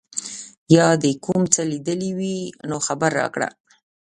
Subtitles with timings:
[0.75, 2.37] یا دي کوم څه لیدلي وي
[2.69, 3.49] نو خبر راکړه.